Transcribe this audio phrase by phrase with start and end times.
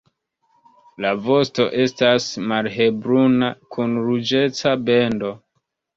[1.05, 5.35] La vosto estas malhelbruna, kun ruĝeca bendo.